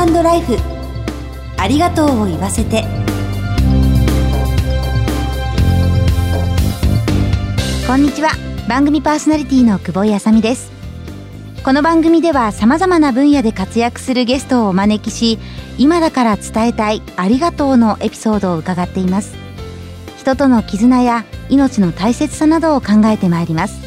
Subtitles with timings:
[0.00, 0.56] ートライフ。
[1.58, 2.84] ありがとうを言わせて。
[7.86, 8.30] こんにちは。
[8.68, 10.72] 番組パーソナリティの久保井あさみです。
[11.62, 15.38] この番組では様々な分野で活躍するゲストをお招きし
[15.78, 19.34] 今だから伝えたいありがとうのエピソードを伺っています。
[20.18, 23.80] 人との絆や命の大切さなどを考えてまいります。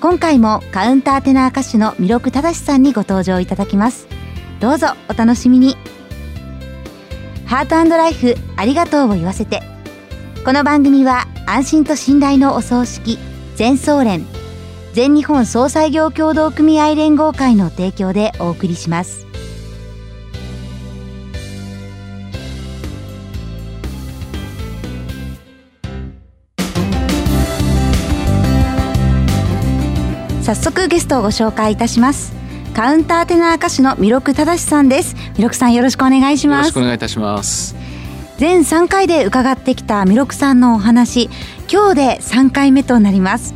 [0.00, 4.09] 今回もカウンターテナー歌手の弥勒正さんにご登場いただきます。
[4.60, 5.76] どうぞお楽しみに。
[7.46, 9.62] ハートライフありがとうを言わせて。
[10.44, 13.18] この番組は安心と信頼のお葬式
[13.56, 14.24] 全総連
[14.92, 19.26] 全日本総裁業協同組合連合会の提供でお送りします。
[30.42, 32.39] 早速ゲストをご紹介いたします。
[32.80, 35.14] カウンターテナー歌手の弥勒正さんです。
[35.36, 36.68] 弥勒さんよろしくお願いします。
[36.68, 37.76] よろしくお願いいたします。
[38.38, 41.28] 全3回で伺ってきた弥勒さんのお話。
[41.70, 43.54] 今日で3回目となります。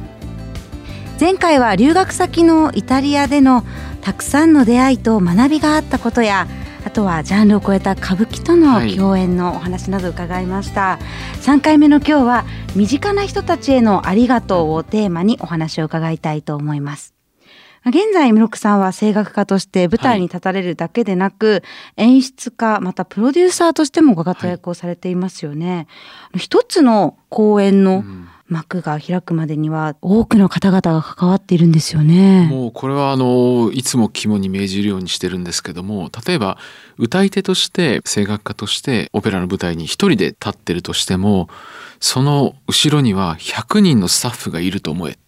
[1.19, 3.65] 前回は留学先のイタリアでの
[4.03, 6.47] たくさんの出会いと学びがあったことや
[6.85, 12.45] あとはジャンルを超えた歌舞伎との共演のお話など伺いました、はい、3回目の今日は
[12.77, 17.14] 身近な人たちへのありがとうをテーマにお話を伺いたいと思います
[17.87, 21.63] 現在、ミロクさんは声楽家として舞台に立たれるだけでなく、
[21.97, 25.87] はい、演出家、またプロデューサーとしてもご活躍をされていますよね。
[26.33, 28.05] はい、一つの公演の
[28.49, 32.47] 幕が開くまでには多くの方々が関わっているんですよね。
[32.51, 36.59] もうこれはあのいつも肝に銘じるようにしてるんですけども例えば
[36.99, 41.49] 歌い手として声楽家としてオペラの舞台に一人で立ってるとしても
[42.01, 45.19] その後ろには100人のスタッフがいると思え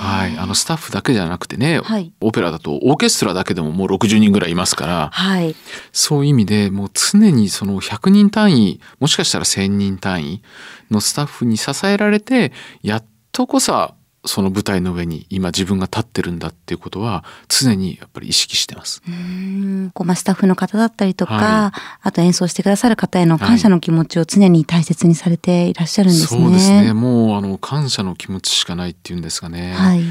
[0.00, 5.54] はい、あのスタッフだけじゃなくてね、はい、オペラだとオーケストラだけでももう60人ぐらいいますから、はい、
[5.92, 10.42] そういう意味でもう常にその100人単位もしかしたら1,000人単位
[10.90, 12.52] のスタッフに支えられて
[12.82, 13.94] やっとこそ
[14.24, 19.02] その舞台の上に今自分が立ってるんだっていうことは常にやっぱり意識してます。
[19.08, 26.44] うんこうまあスタッフの方だったりとか、はい、あと演奏してくださる方への感謝の気持ちを常に大切にされていらっしゃるんですね。
[26.44, 26.92] そうですね。
[26.92, 29.72] もうあの感謝の気持ちしかないっていうんですかね。
[29.72, 30.02] はい、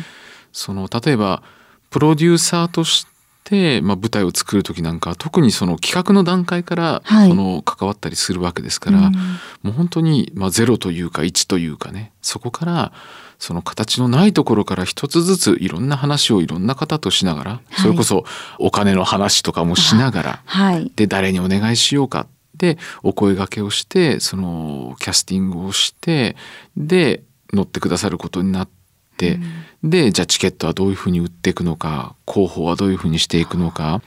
[0.51, 1.43] その例えば
[1.91, 3.05] プロデューサーとし
[3.43, 12.91] て、まあ、舞台を作る時なんか特にその企画の段階から、その関わったりするわけですから、うん、もう本当に、まあ、ゼロというか1というかねそこから
[13.39, 18.25] その形のないところから一つずついろんな話をいろんな方としながら、はい、それこそ
[18.59, 22.27] お金の話とかもしながら、はい、で誰にお願いしようか
[22.57, 26.35] でお声がけをしてそのキャスティングをして
[26.75, 27.23] で
[27.53, 28.69] 乗ってくださることになっ
[29.17, 29.39] て、
[29.83, 34.01] うん、でじゃあチケットはどういうふうに売っていくのか広報はどういうふうにしていくのか。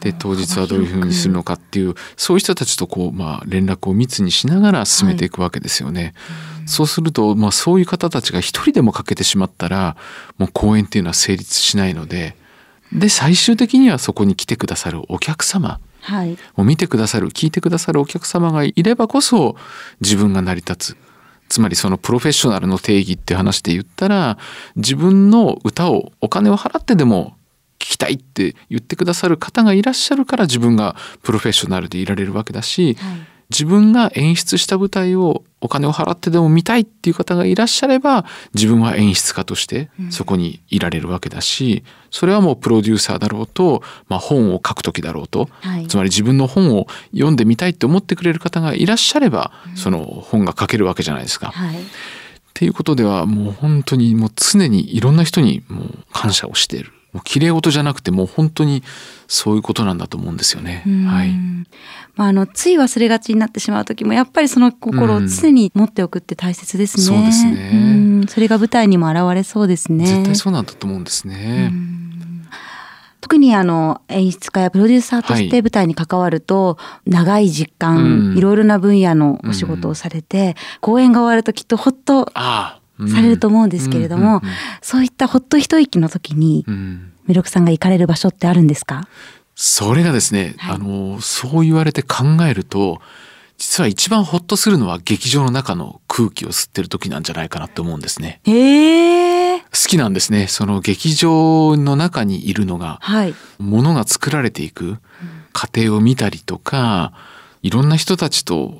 [0.00, 6.14] で当日はどういうふうにするのかっていうそういう人たちとこう、まあ、連絡を密にしながら進めていくわけですよね。
[6.14, 9.96] はいそうすると、まあ、そういう方たちが一人でも欠けてしまったら
[10.38, 12.36] もう公演っていうのは成立しないので
[12.92, 19.56] で最終的にはそこに来てくださるお客様、はい、もう見てくださる聞いてくださるお客様がいればこそ
[20.00, 20.96] 自分が成り立つ。
[21.48, 24.38] つまりそのプロフェッショナルの定義って話で言ったら
[24.76, 27.36] 自分の歌をお金を払ってでも
[27.80, 30.94] 聞きたいって言ってくださる方がいらっしゃるから自分が
[31.24, 33.18] プロフェッショナルでいられるわけだし、はい、
[33.50, 38.24] 自分が演出した舞台をお金を払ってでも見たいっていう方がいらっしゃれば
[38.54, 51.50] 自分は演出家としてそこにいられるわけだし、それはもうプロデューサーだろうと、まあ、本を書く時だろうと、はい、つまり自分の本を読んでみたいって思ってくれる方がいらっしゃれば、その本が書けるわけじゃないですか。
[51.50, 51.76] はい。
[51.76, 51.82] っ
[52.54, 58.82] ていうことではもう本当にもう常にいろんな人にもう感謝をしているもう綺麗事じゃなくてもう本当に
[59.26, 60.84] そういうことなんだと思うんですよね。
[61.08, 61.32] はい。
[62.14, 67.02] まああのつい忘れがちになってしまう時もやっぱりその心を常に持っておくって大切ですね。
[67.02, 68.26] そうですね。
[68.28, 70.06] それが舞台にも現れそうですね。
[70.06, 71.72] 絶対そうなんだと思うんですね。
[73.20, 82.32] 特にあの演出家やプロデューサーとして舞台に関わると、長い実感、いろいろな分野のお仕事をされて、公演が終わるときっとほっと
[83.08, 84.42] されると思うんですけれども、
[84.82, 86.64] そういったほっと一息の時に、
[87.26, 89.06] 弥勒さんが行かれる場所ってあるんですか？
[89.54, 93.00] それがですね、はい、あのそう言われて考えると
[93.58, 98.40] 実は一番ほっとするのは劇場の中の空気を吸ってる時なんじゃないかなって思うんですね。
[98.44, 100.46] へ好きなんですね。
[100.46, 104.96] その劇場の中にいるのが、はい、ものが作られていく
[105.52, 107.12] 過程を見たりとか、
[107.62, 108.78] いろんな人たちと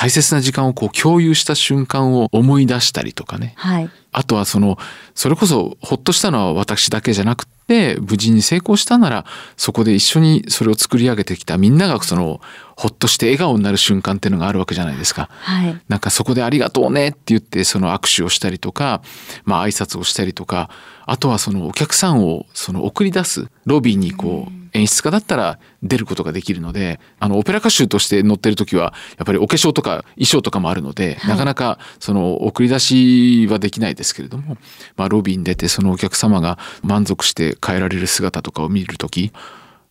[0.00, 4.78] 大切な時間をこう共有した瞬間を思い出したりとかね、はい、あとはその
[5.14, 9.26] それこそほっとしたのは私だけじゃなくて無事に成功したなら
[9.58, 12.40] そこで一緒にそれを作り上げてきたみんながその
[12.78, 15.28] ほっとして笑顔になる瞬間っていうのがあるわけじゃないですか。
[15.42, 19.02] はい、なんかそこでありがとうねって言ってその握手をしたりとか、
[19.44, 20.70] まあ挨拶をしたりとか、
[21.04, 34.56] あとはそのお客さんをその送り出すロビーにこう演出家だったら出ることができるのであのオペラ歌手として乗ってる時はやっぱりお化粧とか衣装とかもあるので、はい、なかなかその送り出しはできないですけれども、
[34.96, 39.32] まあ、ロビーに出てそのお客様が満足して帰られる姿とかを見る時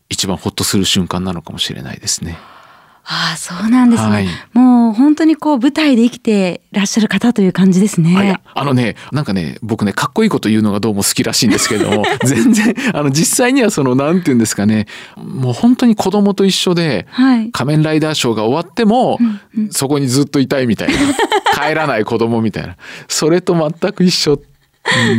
[0.09, 2.37] 一番ほっとする瞬間なのかもしれないですね。
[3.11, 8.39] ああそうなんですね、はい、もう本当にこう舞台で生きてらっしゃる方という感じですね。
[8.53, 14.85] あのねなんかね僕ねかっこいいこと言うのがどうも好きらしいんですけれども 全然あの実際にはそのなんていうんですかね。
[15.17, 20.93] もう本当に子供と一緒で、はい、仮面ライダーショーが終わっても、うんうん、そこにずっといたいみたいな。
[21.59, 22.77] 帰らない子供みたいな。
[23.07, 24.39] それと全く一緒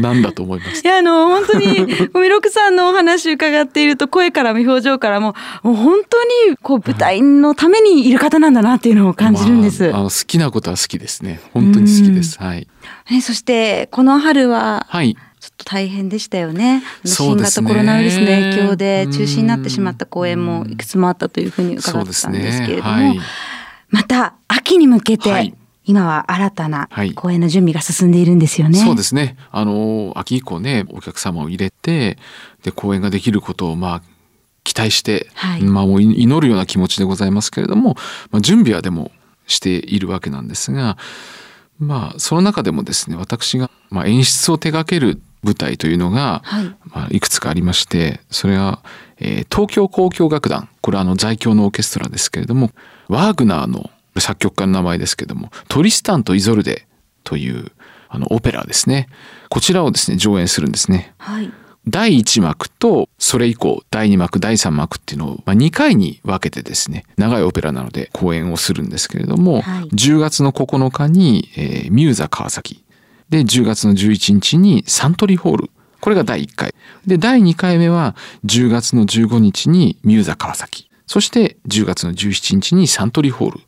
[0.01, 0.83] なんだと思います。
[0.85, 9.89] いやあの本当にみろくさんのお話伺っていると声からも表情からももう本当にこう舞台のためにいる方なんだなっていうのを感じるんです。
[9.91, 11.41] まあ、あの好きなことは好きですね。
[11.53, 12.39] 本当に好きです。
[12.39, 12.67] はい。
[13.11, 15.17] えそしてこの春は、はい。
[15.41, 16.83] ちょっと大変でしたよね。
[17.05, 23.21] 新型コロナウイルスの影響で中止になってしまった公演もいくつもあったというふうに伺ったんですけれども、ねはい、
[23.89, 25.55] また秋に向けて、はい
[25.91, 28.79] 今は新たな公演の準備が進んでいるんですよね。
[28.79, 29.37] はい、そうですね。
[29.51, 32.17] あの秋以降ねお客様を入れて
[32.63, 34.03] で公演ができることをまあ
[34.63, 37.97] 期待して、はい、まあもう祈るような気持ちでございますけれども、
[38.31, 39.11] まあ、準備はでも
[39.49, 40.97] しているわけなんですが、
[41.81, 48.85] まあその中でもですね私がまあ演出を手掛ける舞台というのが、はいまあ、いくつかありましてそれは、
[49.19, 52.71] えー、東京交響楽団これはあの在京のオーケストラですけれども
[53.09, 56.87] ワーグナーの作曲家の名前ですけども、トリスタンとイゾルデ
[57.25, 57.73] という
[58.09, 59.09] あのオペラですね。
[59.49, 61.15] こちらをですね、上演するんですね。
[61.19, 61.53] はい。
[61.89, 72.85] 第1幕とそれ以降第2幕第3幕っていうのを、まあ、2回に分けてですね長いオペラなので公演をするんですけれども、はい、10月の9日に、えー、ミューザ川崎
[73.31, 75.71] で10月の11日にサントリーホール
[76.01, 76.75] これが第1回
[77.07, 78.15] で第2回目は
[78.45, 83.61] 10月の15日にミューザ川崎そして10月の17日にサントリーホール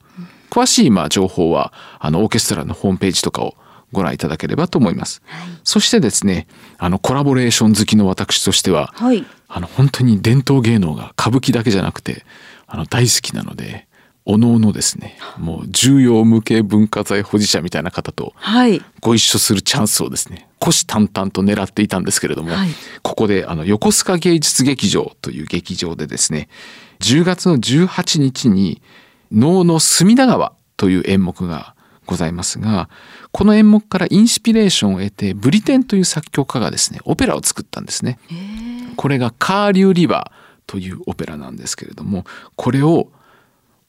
[0.52, 3.54] 詳しいまあ情報はあのオーケストラのホームページとかを
[3.90, 5.22] ご覧いただければと思います。
[5.25, 6.46] はい、そしてですね、
[6.76, 12.26] あのコラボレーション好きの私としては、はい、あの本当に伝統芸能が歌舞伎だけじゃなくて
[12.66, 13.87] あの大好きなので、
[14.26, 18.34] おのおのですね、もう重要無形文化財保持者みたいな方と
[19.00, 22.69] ご一緒するチャンスをですね、虎視眈々と狙っていたんですけれども、はい、
[23.02, 26.49] ここであの横須賀芸術劇場という劇場でですね、
[27.00, 28.82] 10月の18日に
[29.32, 31.75] 能の隅田川という演目が
[32.06, 32.88] ございますが
[33.31, 38.19] この演目からインスピレーションを得てブリテンという作曲家がですねオペラを作ったんですね。
[38.96, 42.25] これがカーリューリバーというオペラなんですけれども
[42.56, 43.08] これを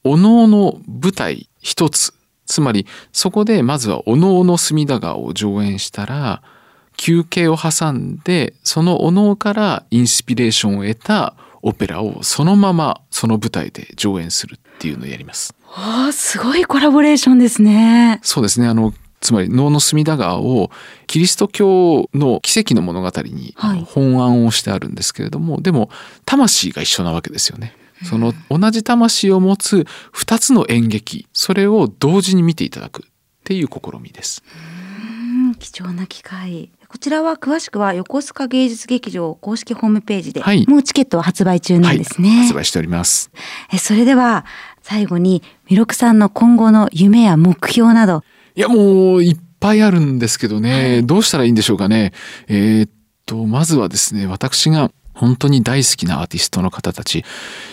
[0.02, 2.14] おのおの舞台一つ
[2.46, 6.42] つまりそこでまずはおのおの隅田川を上演したら
[6.96, 11.34] 休憩を挟んでそのおのおからインスピレーションを得た
[11.66, 15.54] オペラをそのままその舞台で上演するっていうのをやります。
[15.74, 18.20] あすごいコラボレーションですね。
[18.22, 18.68] そうですね。
[18.68, 20.70] あのつまり能の隅田川を
[21.06, 23.54] キリスト教の奇跡の物語に
[23.86, 25.88] 本案をしてあるんですけれども、はい、でも
[26.26, 27.74] 魂が一緒なわけですよね。
[28.02, 33.10] その同じ魂を持つ2つの演劇それを同時に見ていただくっ
[33.44, 34.42] ていう試みです。
[35.58, 43.30] 貴重な機会こちらは詳しくは横須賀芸術劇場公式ホームページで、はい、もうチケットは発売中なんですね、はい、発売しております。
[43.72, 44.44] えそれでは
[44.82, 48.22] 最後に弥勒さんの今後の夢や目標など。
[48.54, 52.12] いやもういっぱいあるんですけどね、はい、どうしたらいいんでしょうかね。
[52.48, 52.90] えー、っ
[53.26, 57.24] とまずはですね私が本当に大好きなアーティストの方たち。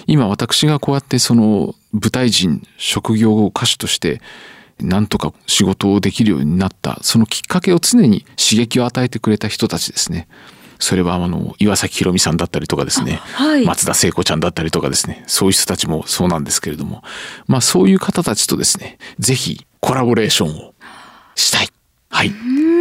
[0.07, 4.21] 今私がこうやってその舞台人職業歌手として
[4.85, 6.99] なんとか仕事をできるようになった。
[7.01, 10.27] そのきっかけを常に刺激を与えてくれた人たちですね。
[10.79, 15.23] それはあの岩崎宏美さんだったりとかですね、はい、松田聖子ちゃんだったりとかですね。
[15.27, 17.03] そういう人たちもそうなんですけれども。
[17.47, 20.73] まあそういう方たちとですね是非コラボレーションを
[21.35, 21.69] したい、
[22.09, 22.31] はい、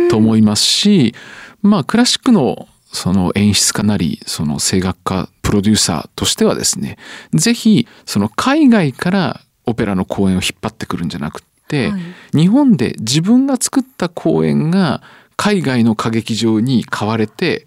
[0.08, 1.14] と思いますし
[1.62, 6.96] まあクラシックのその演出家なりその声楽家プロデューサーとしてはですね
[7.32, 11.42] 是非その海外からオペラの公演を引っ張ってくるんじゃなく、
[11.88, 15.02] はい、日本で自分が作った公演が
[15.36, 17.66] 海外の歌劇場に買われて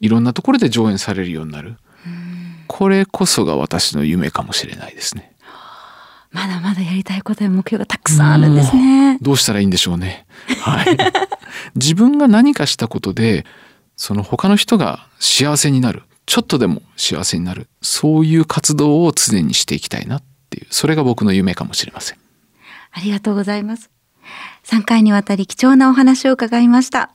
[0.00, 1.76] いろんなところで上演されるようになる
[2.66, 5.34] これこそが私の夢かもしれないですね。
[6.30, 9.18] まだまだやりたいことや目標がたくさんあるんですね。
[9.20, 10.24] どうしたらいいんでしょうね。
[10.62, 10.96] はい。
[11.74, 13.44] 自分が何かしたことで、
[13.96, 16.04] その他の人が幸せになる。
[16.26, 17.68] ちょっとでも幸せになる。
[17.82, 22.18] そういう活動を常にしていきたいなっていう、それが僕の夢かもしれません。
[22.92, 23.90] ありがとうございます。
[24.64, 27.10] 3回にわたり貴重なお話を伺いました。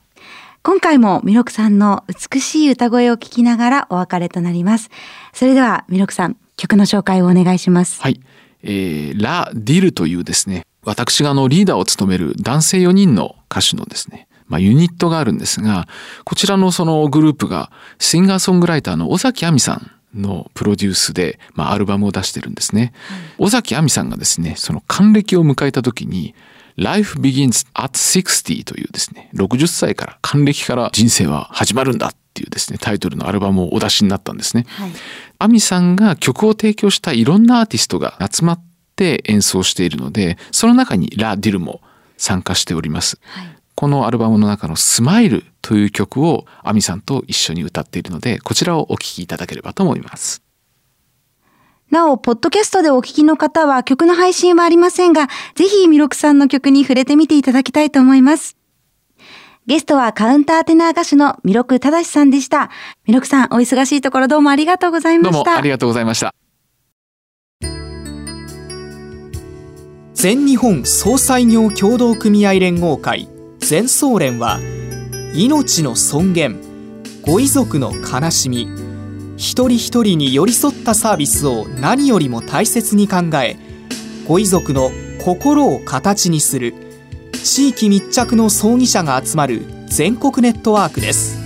[0.62, 4.90] 今回もミロクさんの美しい歌声を聞きながらお別れとなります。
[5.32, 8.02] それではミロクさん、曲の紹介をお願いします。
[8.02, 8.20] はい。
[8.62, 15.86] えー、ラ・ディルというですね、私があのリーダーを務める男性4人の歌手のですね、まあ、ユニットがあるんですが、
[16.24, 22.92] こちらのそのグループがシンガーソングライターの尾崎亜美さんのプロデュースで、まあ、アルバムを出してるんですね。
[23.08, 26.34] はい、尾崎亜美さんがですね、その還暦を迎えた時に、
[26.76, 34.66] Life Begins at 60というですね、60歳から還暦から人生は始まるんだっていうですね、タイトルのアルバムをお出しになったんですね。
[34.68, 34.90] はい、
[35.38, 38.60] 亜美さんが曲を提供したいろんなアーティストが集まっ
[38.94, 41.80] て演奏しているので、その中にラ・ディルも
[42.18, 43.18] 参加しております。
[43.22, 50.40] はいこのアルバムの中のスマイルという曲をアミさんと一緒に歌っているので、こちらをお聴きいただければと思います。
[51.90, 58.56] なお、ポッドキャストでお聴きの方は曲の配信はありませんが、ぜひミロクさんの曲に触れてみていただきたいと思います。
[59.66, 62.70] ゲストはカウンターテナー歌手のミロク正さんでした。
[63.04, 65.32] ミロクさん、お忙しいところどうもありがとうございました。
[65.32, 66.32] どうもありがとうございました。
[70.14, 74.60] 全日本総裁業協同組合連合会全総連は
[75.36, 76.56] 命の尊厳
[77.20, 78.66] ご遺族の悲しみ
[79.36, 83.58] 一人一人に寄り添ったサービスを何よりも大切に考え
[84.26, 84.90] ご遺族の
[85.22, 86.72] 心を形にする
[87.34, 91.36] 地域密着の葬儀者が集まる全国ネットワークです。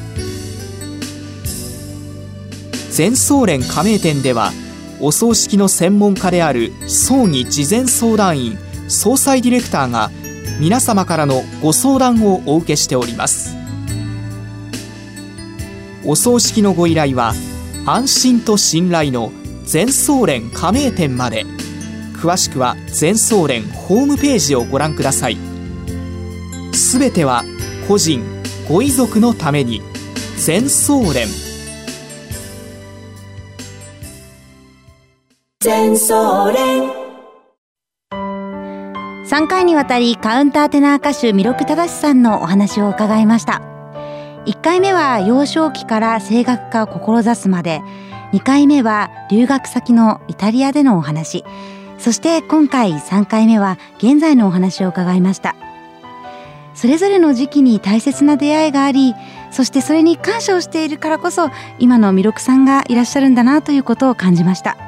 [2.93, 4.53] 全総連加盟店では
[5.01, 10.13] お葬式の専門家である葬儀事前相談員総裁ディレクターが
[10.61, 13.60] 皆様からのご相談をお受けしております。
[16.05, 17.35] お葬式のご依頼は
[17.87, 19.33] 安心と信頼の
[19.65, 21.45] 全総連加盟店まで。
[22.15, 25.39] 詳しくは全総連ホームページをご覧ください。
[26.73, 27.45] すべては
[27.89, 28.23] 個人
[28.69, 29.83] ご遺族のために。
[30.37, 31.29] 全総連。
[35.61, 37.01] 全総連。
[39.31, 43.80] 3回にわたりカウンターテナー歌手弥勒正さんのお話を伺いました
[44.47, 47.83] 1回目は幼少期から声楽家を志すまで
[48.33, 51.45] 2回目は留学先のイタリアでのお話
[51.99, 55.55] そして今回3回目は現在のお話を伺いました。
[56.75, 59.15] それぞれの時期に大切な出会いがあり
[59.51, 64.79] そしてそれに感謝をしているからこそ今の弥勒さんがいらっしゃるんだなということを感じました。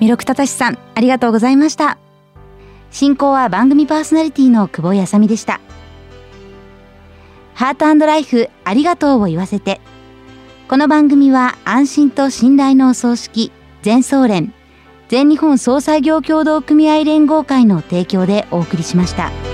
[0.00, 1.98] 弥勒正さんありがとうございました。
[2.90, 5.60] 進行は番組パーソナリティの久保やさみでした。
[7.54, 9.80] ハートライフありがとうを言わせて。
[10.66, 14.54] この番組は安心と信頼のお葬式全総連
[15.08, 19.53] 全日本総裁業協同組合連合会の提供でお送りしました。